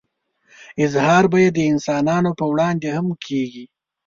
[0.85, 3.65] اظهار به يې د انسانانو په وړاندې هم کېږي.